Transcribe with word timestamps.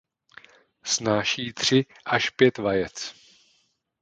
Snáší 0.83 1.53
tři 1.53 1.85
až 2.05 2.29
pět 2.29 2.57
vajec. 2.57 3.13